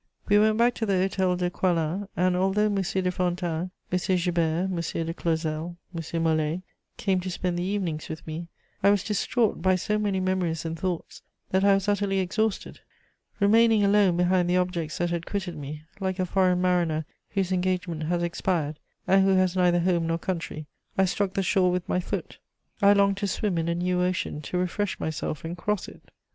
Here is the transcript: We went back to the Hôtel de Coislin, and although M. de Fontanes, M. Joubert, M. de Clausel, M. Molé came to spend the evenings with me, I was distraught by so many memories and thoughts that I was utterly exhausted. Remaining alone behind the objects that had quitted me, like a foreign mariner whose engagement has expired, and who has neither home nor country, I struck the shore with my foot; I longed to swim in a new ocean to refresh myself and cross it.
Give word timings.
We 0.29 0.39
went 0.39 0.57
back 0.57 0.73
to 0.77 0.87
the 0.87 0.93
Hôtel 0.93 1.37
de 1.37 1.51
Coislin, 1.51 2.07
and 2.17 2.35
although 2.35 2.65
M. 2.65 2.73
de 2.81 3.11
Fontanes, 3.11 3.69
M. 3.91 4.17
Joubert, 4.17 4.63
M. 4.71 5.05
de 5.05 5.13
Clausel, 5.13 5.77
M. 5.93 6.01
Molé 6.23 6.63
came 6.97 7.19
to 7.19 7.29
spend 7.29 7.55
the 7.59 7.63
evenings 7.63 8.09
with 8.09 8.25
me, 8.25 8.47
I 8.81 8.89
was 8.89 9.03
distraught 9.03 9.61
by 9.61 9.75
so 9.75 9.99
many 9.99 10.19
memories 10.19 10.65
and 10.65 10.75
thoughts 10.75 11.21
that 11.51 11.63
I 11.63 11.75
was 11.75 11.87
utterly 11.87 12.17
exhausted. 12.17 12.79
Remaining 13.39 13.83
alone 13.83 14.17
behind 14.17 14.49
the 14.49 14.57
objects 14.57 14.97
that 14.97 15.11
had 15.11 15.27
quitted 15.27 15.55
me, 15.55 15.83
like 15.99 16.17
a 16.17 16.25
foreign 16.25 16.61
mariner 16.63 17.05
whose 17.35 17.51
engagement 17.51 18.05
has 18.05 18.23
expired, 18.23 18.79
and 19.07 19.23
who 19.23 19.35
has 19.35 19.55
neither 19.55 19.81
home 19.81 20.07
nor 20.07 20.17
country, 20.17 20.65
I 20.97 21.05
struck 21.05 21.35
the 21.35 21.43
shore 21.43 21.69
with 21.69 21.87
my 21.87 21.99
foot; 21.99 22.39
I 22.81 22.93
longed 22.93 23.17
to 23.17 23.27
swim 23.27 23.59
in 23.59 23.67
a 23.69 23.75
new 23.75 24.01
ocean 24.01 24.41
to 24.41 24.57
refresh 24.57 24.99
myself 24.99 25.45
and 25.45 25.55
cross 25.55 25.87
it. 25.87 26.01